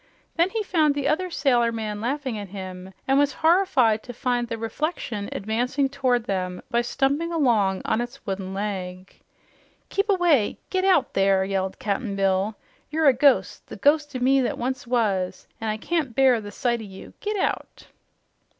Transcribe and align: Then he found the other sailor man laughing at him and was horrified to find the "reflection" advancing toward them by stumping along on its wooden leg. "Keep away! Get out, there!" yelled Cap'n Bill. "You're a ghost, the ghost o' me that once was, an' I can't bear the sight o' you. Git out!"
Then 0.35 0.49
he 0.49 0.63
found 0.63 0.95
the 0.95 1.07
other 1.07 1.29
sailor 1.29 1.71
man 1.71 2.01
laughing 2.01 2.35
at 2.35 2.47
him 2.47 2.91
and 3.07 3.19
was 3.19 3.33
horrified 3.45 4.01
to 4.01 4.13
find 4.13 4.47
the 4.47 4.57
"reflection" 4.57 5.29
advancing 5.31 5.89
toward 5.89 6.23
them 6.23 6.63
by 6.71 6.81
stumping 6.81 7.31
along 7.31 7.83
on 7.85 8.01
its 8.01 8.25
wooden 8.25 8.51
leg. 8.51 9.13
"Keep 9.89 10.09
away! 10.09 10.57
Get 10.71 10.85
out, 10.85 11.13
there!" 11.13 11.45
yelled 11.45 11.77
Cap'n 11.77 12.15
Bill. 12.15 12.55
"You're 12.89 13.09
a 13.09 13.13
ghost, 13.13 13.67
the 13.67 13.75
ghost 13.75 14.15
o' 14.15 14.19
me 14.19 14.41
that 14.41 14.57
once 14.57 14.87
was, 14.87 15.47
an' 15.61 15.69
I 15.69 15.77
can't 15.77 16.15
bear 16.15 16.41
the 16.41 16.49
sight 16.49 16.79
o' 16.79 16.83
you. 16.83 17.13
Git 17.21 17.37
out!" 17.37 17.85